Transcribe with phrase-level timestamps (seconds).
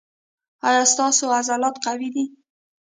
[0.67, 2.25] ایا ستاسو عضلات قوي دي؟